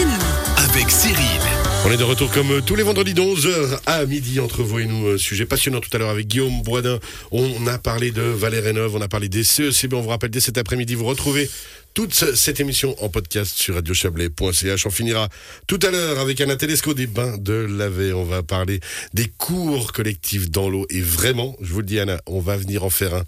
[0.00, 1.40] nous avec Cyril.
[1.84, 4.86] On est de retour comme tous les vendredis de 11h à midi entre vous et
[4.86, 5.06] nous.
[5.08, 6.98] Euh, Sujet passionnant tout à l'heure avec Guillaume Boisdin.
[7.30, 9.94] On a parlé de Valère Rénov, on a parlé des CECB.
[9.94, 11.50] On vous rappelle dès cet après-midi, vous retrouvez
[11.94, 14.86] toute ce- cette émission en podcast sur radiochablais.ch.
[14.86, 15.28] On finira
[15.66, 18.12] tout à l'heure avec Anna Telesco des bains de laver.
[18.12, 18.80] On va parler
[19.12, 20.86] des cours collectifs dans l'eau.
[20.90, 23.24] Et vraiment, je vous le dis Anna, on va venir en faire un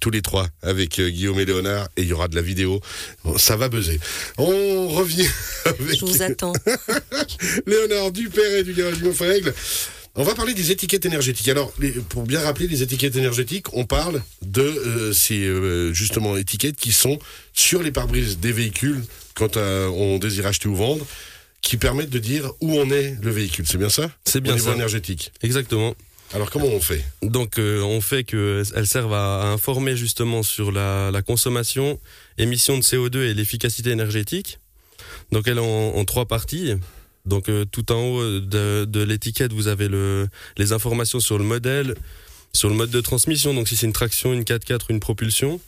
[0.00, 2.80] tous les trois avec euh, Guillaume et Léonard et il y aura de la vidéo.
[3.24, 3.98] Bon, ça va buzzer.
[4.38, 5.26] On revient
[5.64, 6.52] avec Je vous attends.
[7.66, 9.54] Léonard Dupéret du garage Règle.
[10.18, 11.48] On va parler des étiquettes énergétiques.
[11.48, 16.36] Alors, les- pour bien rappeler les étiquettes énergétiques, on parle de euh, ces euh, justement
[16.38, 17.18] étiquettes qui sont
[17.52, 19.04] sur les pare-brises des véhicules
[19.34, 21.06] quand euh, on désire acheter ou vendre,
[21.60, 23.66] qui permettent de dire où en est le véhicule.
[23.66, 24.10] C'est bien ça?
[24.24, 24.74] C'est Au bien niveau ça.
[24.74, 25.32] énergétique.
[25.42, 25.94] Exactement.
[26.34, 27.04] Alors, comment on fait?
[27.22, 32.00] Donc euh, on fait qu'elles servent à, informer justement sur la, consommation,
[32.38, 34.58] émission de CO2 et l'efficacité énergétique.
[35.32, 36.74] Donc elle est en, trois parties.
[37.24, 41.94] Donc euh, tout en haut de, l'étiquette, vous avez le, les informations sur le modèle,
[42.52, 45.60] sur le mode de transmission, donc si c'est une traction, une 4x4 ou une propulsion,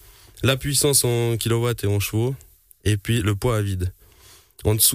[0.42, 2.34] la puissance en kilowatts et en chevaux,
[2.84, 3.92] et puis le poids à vide.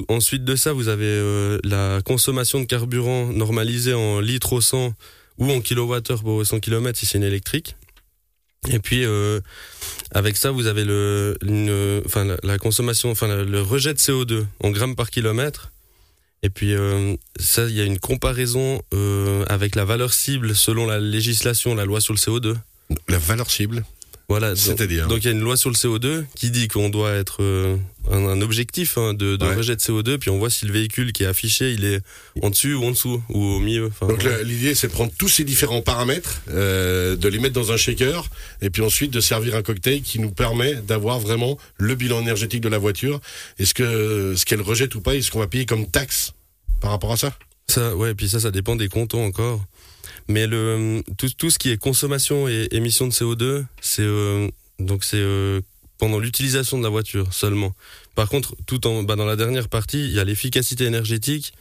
[0.10, 4.94] Ensuite de ça, vous avez euh, la consommation de carburant normalisée en litres au 100
[5.38, 7.76] ou en kilowattheure pour 100 km si c'est une électrique.
[8.70, 9.42] Et puis euh,
[10.12, 11.38] avec ça, vous avez le,
[12.06, 15.72] enfin la, consommation, enfin le rejet de CO2 en grammes par kilomètre.
[16.44, 20.86] Et puis euh, ça, il y a une comparaison euh, avec la valeur cible selon
[20.86, 22.56] la législation, la loi sur le CO2.
[23.08, 23.84] La valeur cible,
[24.30, 24.50] Voilà.
[24.50, 27.12] donc- c'est-à-dire donc il y a une loi sur le CO2 qui dit qu'on doit
[27.12, 27.76] être euh,
[28.10, 29.54] un, un objectif hein, de, de Ouais.
[29.56, 32.02] rejet de CO2, puis on voit si le véhicule qui est affiché, il est
[32.42, 33.88] en dessus ou en dessous ou au milieu.
[33.88, 37.72] Enfin, Donc l'idée c'est de prendre tous ces différents paramètres, euh, de les mettre dans
[37.72, 38.28] un shaker
[38.62, 42.62] et puis ensuite de servir un cocktail qui nous permet d'avoir vraiment le bilan énergétique
[42.62, 43.20] de la voiture.
[43.60, 46.32] Est-ce que ce qu'elle rejette ou pas, est-ce qu'on va payer comme taxe
[46.82, 47.38] par rapport à ça?
[47.70, 49.64] Ça, ouais, puis ça, ça dépend des cantons encore.
[50.28, 54.48] Mais le tout, tout ce qui est consommation et émission de CO2, c'est euh,
[54.80, 55.62] donc c'est euh,
[55.98, 57.74] pendant l'utilisation de la voiture seulement.
[58.16, 61.54] Par contre, tout en bah, dans la dernière partie, il y a l'efficacité énergétique.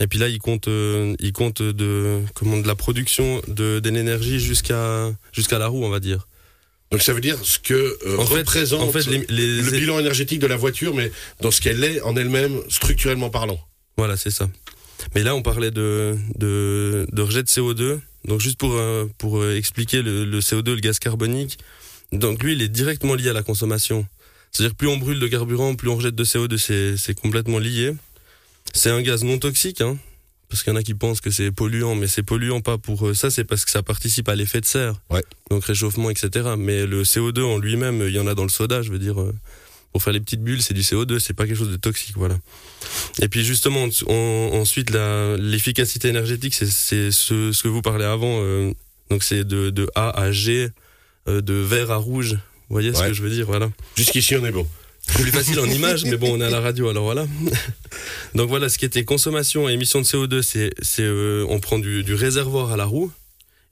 [0.00, 4.40] Et puis là, il compte, euh, il compte de comment de la production de d'énergie
[4.40, 6.26] jusqu'à jusqu'à la roue, on va dire.
[6.90, 7.74] Donc ça veut dire ce que
[8.06, 11.10] euh, En fait- représente En fait, les, les- le bilan énergétique de la voiture, mais
[11.40, 13.60] dans ce qu'elle est en elle-même structurellement parlant.
[13.98, 14.48] Voilà, c'est ça.
[15.14, 18.00] Mais là, on parlait de, de, de rejet de CO2.
[18.24, 21.58] Donc, juste pour, euh, pour euh, expliquer le, le CO2, le gaz carbonique.
[22.12, 24.06] Donc, lui, il est directement lié à la consommation.
[24.52, 27.92] C'est-à-dire, plus on brûle de carburant, plus on rejette de CO2, c'est, c'est complètement lié.
[28.74, 29.98] C'est un gaz non toxique, hein.
[30.48, 33.08] Parce qu'il y en a qui pensent que c'est polluant, mais c'est polluant pas pour
[33.08, 34.94] euh, ça, c'est parce que ça participe à l'effet de serre.
[35.10, 35.24] Ouais.
[35.50, 36.50] Donc, réchauffement, etc.
[36.58, 39.16] Mais le CO2 en lui-même, il y en a dans le soda, je veux dire.
[39.92, 42.38] pour faire les petites bulles, c'est du CO2, c'est pas quelque chose de toxique, voilà.
[43.20, 48.40] Et puis justement, en- en- ensuite, l'efficacité énergétique, c'est ce, ce que vous parlez avant.
[48.42, 48.72] euh,
[49.10, 50.68] donc c'est de, de A à G,
[51.28, 52.32] euh, de vert à rouge.
[52.68, 53.70] Vous voyez ce que je veux dire, voilà.
[53.96, 54.66] Jusqu'ici on est bon.
[55.08, 57.26] Plus facile en image, mais bon, on est à la radio, alors voilà.
[58.34, 61.78] Donc voilà, ce qui était consommation et émission de CO2, c'est c'est euh, on prend
[61.78, 63.12] du, du réservoir à la roue.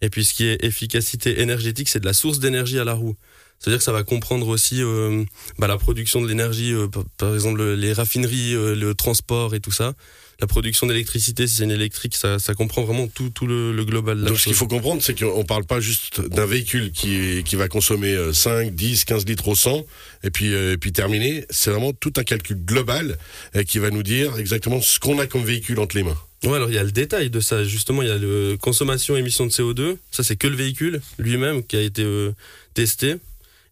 [0.03, 3.17] Et puis ce qui est efficacité énergétique, c'est de la source d'énergie à la roue.
[3.61, 5.25] C'est-à-dire que ça va comprendre aussi euh,
[5.59, 9.61] bah, la production de l'énergie, euh, par, par exemple les raffineries, euh, le transport et
[9.61, 9.95] tout ça.
[10.41, 13.85] La production d'électricité, si c'est une électrique, ça, ça comprend vraiment tout, tout le, le
[13.85, 14.25] global.
[14.25, 17.69] Donc ce qu'il faut comprendre, c'est qu'on parle pas juste d'un véhicule qui, qui va
[17.69, 19.85] consommer euh, 5, 10, 15 litres au 100
[20.25, 21.45] et puis, euh, et puis terminer.
[21.51, 23.19] C'est vraiment tout un calcul global
[23.55, 26.17] euh, qui va nous dire exactement ce qu'on a comme véhicule entre les mains.
[26.45, 27.65] Ouais, alors il y a le détail de ça.
[27.65, 29.99] Justement, il y a le consommation, émission de CO2.
[30.11, 32.33] Ça, c'est que le véhicule lui-même qui a été euh,
[32.73, 33.17] testé.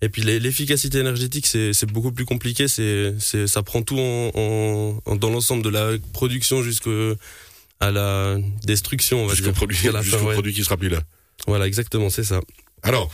[0.01, 2.69] Et puis l'efficacité énergétique, c'est beaucoup plus compliqué.
[2.69, 3.15] C'est
[3.47, 6.91] ça prend tout en, en- en- dans l'ensemble de la production jusqu'à
[7.81, 10.33] la destruction, on va Jusqu'au produit, ouais.
[10.35, 11.01] produit qui sera plus là.
[11.47, 12.41] Voilà, exactement, c'est ça.
[12.83, 13.11] Alors,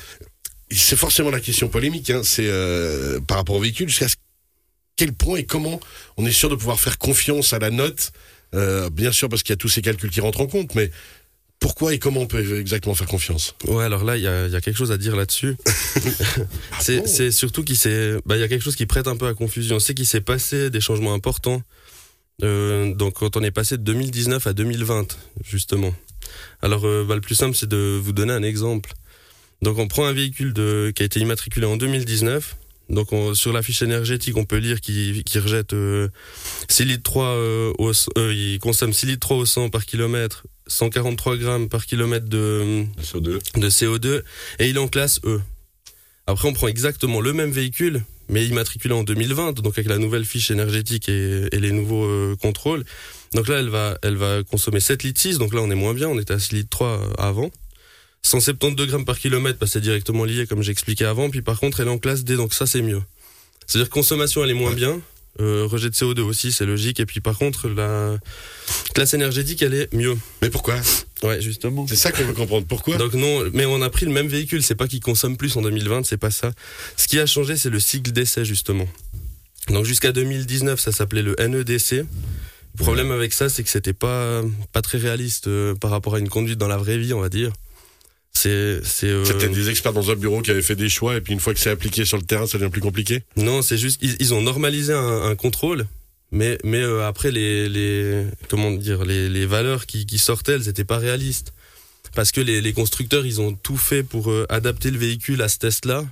[0.71, 4.06] c'est forcément la question polémique, hein, c'est euh, par rapport au véhicule, jusqu'à
[4.97, 5.81] quel point et comment
[6.17, 8.12] on est sûr de pouvoir faire confiance à la note,
[8.55, 10.91] euh, bien sûr parce qu'il y a tous ces calculs qui rentrent en compte, mais
[11.61, 13.55] pourquoi et comment on peut exactement faire confiance?
[13.67, 15.56] Ouais, alors là, il y a, il y a quelque chose à dire là-dessus.
[16.81, 17.06] c'est bon?
[17.06, 19.35] c'est surtout qu'il s'est, bah, il y a quelque chose qui prête un peu à
[19.35, 19.79] confusion.
[19.79, 21.62] C'est qu'il s'est passé des changements importants.
[22.43, 25.95] Euh, donc, quand on est passé de 2019 à 2020, justement.
[26.62, 28.93] Alors, euh, bah, le plus simple, c'est de vous donner un exemple.
[29.62, 32.57] Donc, on prend un véhicule de, qui a été immatriculé en 2019.
[32.91, 36.09] Donc, on- sur la fiche énergétique, on peut lire qu'il rejette euh,
[36.69, 40.45] 6 litres 3 euh, au, euh, il consomme 6 litres 3 au 100 par kilomètre,
[40.66, 44.22] 143 grammes par kilomètre de, CO2 de CO2
[44.58, 45.40] et il est en classe E.
[46.26, 50.25] Après, on prend exactement le même véhicule, mais immatriculée en 2020, donc avec la nouvelle
[50.25, 52.84] fiche énergétique et, les nouveaux euh, contrôles.
[53.34, 55.93] Donc là, elle va, elle va consommer 7 litres 6, donc là on est moins
[55.93, 57.50] bien, on était à 6 litres 3 euh, avant.
[58.22, 61.88] 172 grammes par kilomètre, bah, c'est directement lié comme j'expliquais avant, puis par contre elle
[61.88, 63.02] est en classe D, donc ça c'est mieux.
[63.66, 65.00] C'est-à-dire consommation elle est moins bien,
[65.41, 67.01] euh, rejet de CO2 aussi, c'est logique.
[67.01, 68.17] Et puis par contre, la
[68.95, 70.17] classe énergétique, elle est mieux.
[70.43, 70.77] Mais pourquoi?
[71.23, 71.87] Ouais, justement.
[71.87, 72.67] C'est ça qu'on veut comprendre.
[72.67, 72.97] Pourquoi?
[72.97, 74.63] Donc non, mais on a pris le même véhicule.
[74.63, 76.53] C'est pas qu'il consomme plus en 2020, c'est pas ça.
[76.97, 78.87] Ce qui a changé, c'est le cycle d'essai justement.
[79.69, 82.05] Donc jusqu'à 2019, ça s'appelait le NEDC.
[82.77, 84.43] Le problème avec ça, c'est que c'était pas
[84.73, 87.29] pas très réaliste euh, par rapport à une conduite dans la vraie vie, on va
[87.29, 87.53] dire.
[88.37, 89.25] C'est c'est euh...
[89.25, 91.55] peut-être des experts dans un bureau qui avaient fait des choix et puis une fois
[91.55, 93.23] que c'est appliqué sur le terrain, ça devient plus compliqué?
[93.37, 95.87] Non, c'est juste ils, ont normalisé un, un, contrôle,
[96.33, 100.69] mais mais euh, après les les comment dire les, les valeurs qui, qui sortaient, elles
[100.69, 101.53] étaient pas réalistes
[102.15, 105.49] parce que les, les constructeurs ils ont tout fait pour euh, adapter le véhicule à
[105.49, 106.05] ce test-là.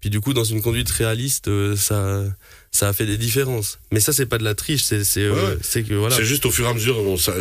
[0.00, 2.24] Puis du coup, dans une conduite réaliste, euh, ça
[2.72, 3.78] ça a fait des différences.
[3.90, 6.16] Mais ça, c'est pas de la triche, c'est c'est euh, que voilà.
[6.16, 6.96] C'est juste au fur et à mesure,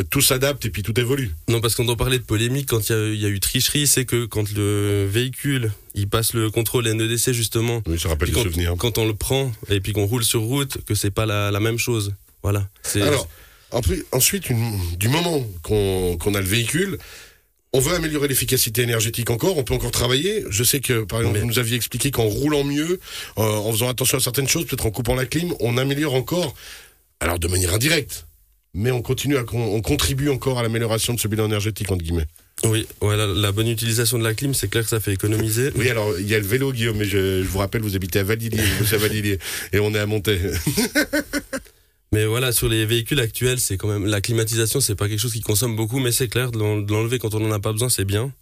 [0.09, 1.31] tout s'adapte et puis tout évolue.
[1.47, 4.25] Non, parce qu'on on parlait de polémique quand il y, a eu tricherie, c'est que
[4.25, 7.81] quand le véhicule il passe le contrôle NEDC justement.
[7.85, 8.75] Oui, ça rappelle quand, souvenirs.
[8.77, 11.59] Quand on le prend et puis qu'on roule sur route, que c'est pas la, la,
[11.59, 12.13] même chose.
[12.41, 12.67] Voilà.
[12.95, 13.27] Alors,
[14.11, 16.97] ensuite, une, du moment qu'on qu'on a le véhicule,
[17.73, 20.43] on veut améliorer l'efficacité énergétique encore, on peut encore travailler.
[20.49, 22.99] Je sais que, par exemple, vous nous aviez expliqué qu'en roulant mieux,
[23.37, 26.55] euh, en faisant attention à certaines choses, peut-être en coupant la clim, on améliore encore,
[27.19, 28.25] alors de manière indirecte,
[28.73, 32.27] mais on continue à, on contribue encore à l'amélioration de ce bilan énergétique, entre guillemets.
[32.65, 35.71] Oui, ouais, la, bonne utilisation de la clim, c'est clair que ça fait économiser.
[35.75, 38.23] Oui, alors il y a le vélo, Guillaume, mais je, vous rappelle, vous habitez à
[38.23, 39.39] Valdivier, vous à Valdivier,
[39.71, 40.39] et on est à Montaix.
[42.11, 45.33] Mais voilà, sur les véhicules actuels, c'est quand même la climatisation, c'est pas quelque chose
[45.33, 48.05] qui consomme beaucoup, mais c'est clair de l'enlever quand on en a pas besoin, c'est
[48.05, 48.33] bien.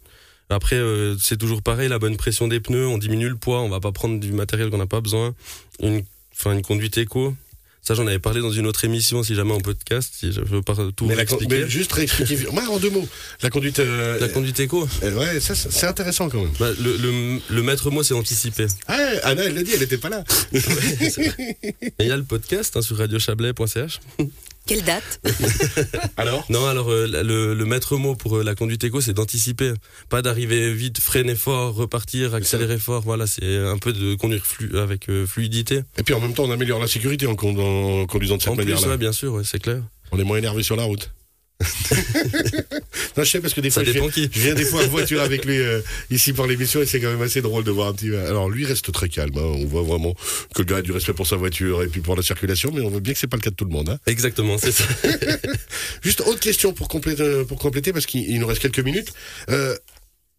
[0.48, 3.68] Après, euh, c'est toujours pareil, la bonne pression des pneus, on diminue le poids, on
[3.68, 5.34] va pas prendre du matériel qu'on n'a pas besoin.
[5.80, 7.34] Une, enfin, une conduite éco,
[7.88, 10.60] ça, j'en avais parlé dans une autre émission, si jamais en podcast, si je veux
[10.60, 11.62] pas tout mais expliquer.
[11.62, 13.08] Mais juste réexpliquer, en deux mots,
[13.42, 13.78] la conduite...
[13.78, 16.52] Euh, la conduite éco euh, Ouais, ça, c'est intéressant quand même.
[16.60, 18.66] Bah, le, le, le, maître mot, c'est anticiper.
[18.88, 20.22] Ah, Anna, elle l'a dit, elle était pas là.
[20.52, 24.00] il y a le podcast hein, sur radiochablais.ch.
[24.68, 25.20] Quelle date
[26.18, 29.72] Alors Non, alors euh, le, le, maître mot pour euh, la conduite éco, c'est d'anticiper,
[30.10, 33.00] pas d'arriver vite, freiner fort, repartir, accélérer fort.
[33.00, 34.42] Voilà, c'est un peu de conduire
[34.74, 35.80] avec euh, fluidité.
[35.96, 38.98] Et puis en même temps, on améliore la sécurité en, conduisant de cette manière-là.
[38.98, 39.80] bien sûr, c'est clair.
[40.12, 41.10] On est moins énervé sur la route.
[43.16, 45.58] non, je sais parce que des fois, je viens, des fois en voiture avec lui
[45.58, 48.14] euh, ici pour l'émission et c'est quand même assez drôle de voir un petit.
[48.14, 49.36] Alors lui reste très calme.
[49.36, 49.40] Hein.
[49.42, 50.14] On voit vraiment
[50.54, 52.80] que le gars a du respect pour sa voiture et puis pour la circulation, mais
[52.82, 53.88] on voit bien que c'est pas le cas de tout le monde.
[53.88, 53.98] Hein.
[54.06, 54.84] Exactement, c'est ça.
[56.02, 59.12] Juste autre question pour compléter, pour compléter parce qu'il nous reste quelques minutes.
[59.50, 59.76] Euh,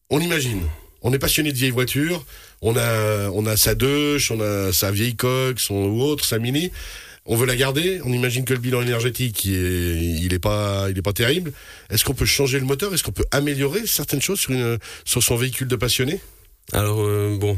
[0.10, 0.62] on imagine.
[1.01, 2.25] On est passionné de vieilles voitures,
[2.62, 6.39] on a, on a sa Deutsch, on a sa vieille coque, son ou autre, sa
[6.39, 6.71] Mini
[7.30, 8.02] on veut la garder.
[8.04, 11.54] On imagine que le bilan énergétique, il est, pas, il est pas terrible.
[11.92, 12.94] Est-ce qu'on peut changer le moteur?
[12.94, 16.20] Est-ce qu'on peut améliorer certaines choses sur, une, sur son véhicule de passionné?
[16.74, 17.58] Alors euh, bon,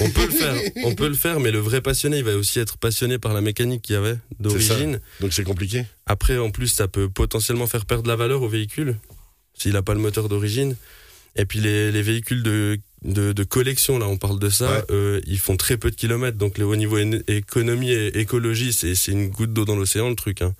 [0.00, 0.54] on peut le faire,
[0.84, 3.40] on peut le faire, mais le vrai passionné, il va aussi être passionné par la
[3.40, 5.00] mécanique qu'il y avait d'origine.
[5.20, 5.86] Donc c'est compliqué.
[6.04, 8.96] Après, en plus, ça peut potentiellement faire perdre la valeur au véhicule
[9.54, 10.76] s'il n'a pas le moteur d'origine.
[11.36, 15.20] Et puis les, les véhicules de de, de, collection, là on parle de ça, euh,
[15.26, 16.98] ils font très peu de kilomètres, donc au niveau
[17.28, 20.42] économie et écologie, c'est une goutte d'eau dans l'océan le truc.
[20.42, 20.54] Hein.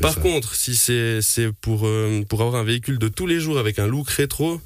[0.00, 3.78] Par contre, si c'est pour, euh, pour avoir un véhicule de tous les jours avec
[3.78, 4.60] un look rétro,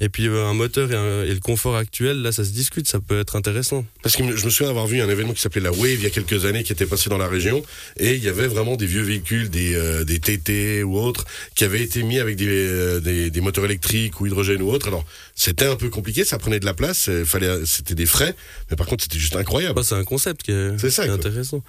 [0.00, 3.20] et puis euh, un moteur et, le confort actuel, là, ça se discute, ça peut
[3.20, 3.84] être intéressant.
[4.02, 6.06] Parce que je me souviens avoir vu un événement qui s'appelait la Wave il y
[6.06, 7.62] a quelques années, qui était passé dans la région,
[7.98, 11.64] et il y avait vraiment des vieux véhicules, des, euh, des TT ou autres, qui
[11.64, 14.88] avaient été mis avec des, euh, des, des, moteurs électriques ou hydrogène ou autre.
[14.88, 15.04] Alors,
[15.34, 18.34] c'était un peu compliqué, ça prenait de la place, fallait, c'était des frais,
[18.70, 19.74] mais par contre, c'était juste incroyable.
[19.74, 21.62] Bah, c'est un concept qui est, ça, intéressant.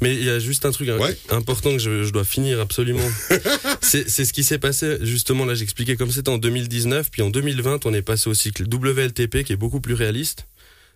[0.00, 0.88] Mais il y a juste un truc
[1.30, 3.08] important que je, je, dois finir absolument.
[3.82, 7.73] c'est ce qui s'est passé, justement, là, j'expliquais comme c'était en 2019, puis en 2020,
[7.84, 10.46] on est passé au cycle WLTP qui est beaucoup plus réaliste.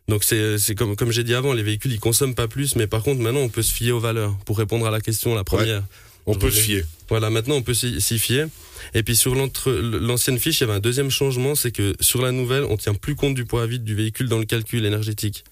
[0.09, 3.03] Donc c'est comme comme j'ai dit avant, les véhicules ils consomment pas plus, mais par
[3.03, 5.83] contre maintenant on peut se fier aux valeurs pour répondre à la question la première.
[6.25, 6.85] on peut se fier.
[7.11, 8.49] Voilà, maintenant on peut s'y fier.
[8.95, 12.33] Et puis sur l'ancienne fiche, il y avait un deuxième changement, c'est que sur la
[12.33, 15.45] nouvelle, on tient plus compte du poids à vide du véhicule dans le calcul énergétique.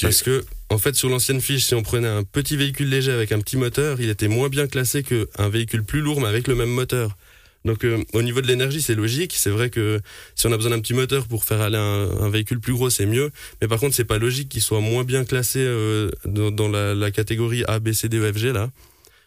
[0.00, 3.32] Parce que, en fait, sur l'ancienne fiche, si on prenait un petit véhicule léger avec
[3.32, 6.54] un petit moteur, il était moins bien classé qu'un véhicule plus lourd mais avec le
[6.54, 7.16] même moteur.
[7.64, 9.34] Donc euh, au niveau de l'énergie, c'est logique.
[9.36, 10.00] C'est vrai que
[10.34, 13.06] si on a besoin d'un petit moteur pour faire aller un, véhicule plus gros, c'est
[13.06, 13.30] mieux.
[13.60, 17.64] Mais par contre, c'est pas logique qu'il soit moins bien classé euh, dans, la, catégorie
[17.66, 18.70] A, B, C, D, E, F, G là,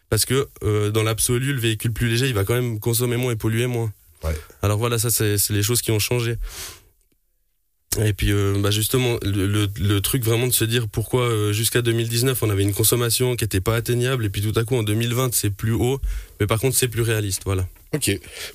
[0.08, 3.32] parce que euh, dans l'absolu, le véhicule plus léger, il va quand même consommer moins
[3.32, 3.92] et polluer moins.
[4.22, 4.36] Ouais.
[4.62, 6.36] Alors voilà, ça c'est les choses qui ont changé.
[7.96, 11.80] Et puis euh, bah justement, le, le, truc vraiment de se dire pourquoi euh, jusqu'à
[11.80, 14.82] 2019 on avait une consommation qui n'était pas atteignable et puis tout à coup en
[14.82, 15.98] 2020 c'est plus haut,
[16.38, 17.42] mais par contre c'est plus réaliste.
[17.46, 17.66] Voilà.
[17.94, 18.10] Ok.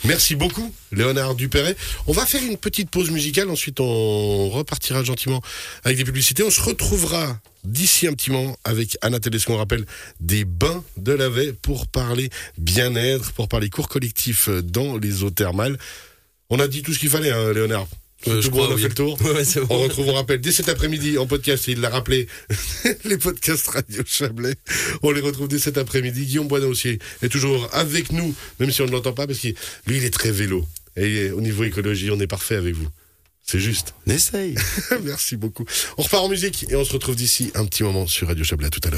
[0.06, 1.76] Merci beaucoup, Léonard Dupéret.
[2.06, 5.42] On va faire une petite pause musicale, ensuite on repartira gentiment
[5.84, 6.44] avec des publicités.
[6.44, 9.86] On se retrouvera d'ici un petit moment avec Anna Télesco, on rappelle,
[10.20, 15.80] des bains de lavet pour parler bien-être, pour parler cours collectifs dans les eaux thermales.
[16.52, 17.88] On a dit tout ce qu'il fallait, hein, Léonard.
[18.28, 18.82] Euh, je crois, on a oui.
[18.82, 19.18] fait le tour.
[19.24, 22.28] Ouais, On retrouve, on rappelle, dès cet après-midi en podcast, il l'a rappelé,
[23.06, 24.56] les podcasts Radio Chablais.
[25.02, 26.26] On les retrouve dès cet après-midi.
[26.26, 29.50] Guillaume Boisdin aussi est toujours avec nous, même si on ne l'entend pas, parce que
[29.88, 30.66] lui, il est très vélo.
[30.96, 32.88] Et au niveau écologie, on est parfait avec vous.
[33.46, 33.94] C'est juste.
[34.08, 34.56] On essaye.
[35.04, 35.66] Merci beaucoup.
[35.98, 38.68] On repart en musique et on se retrouve d'ici un petit moment sur Radio Chablais.
[38.68, 38.92] À tout à l'heure.